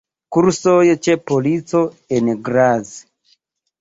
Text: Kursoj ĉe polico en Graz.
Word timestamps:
Kursoj 0.35 0.87
ĉe 1.07 1.15
polico 1.31 1.83
en 2.19 2.33
Graz. 2.49 2.95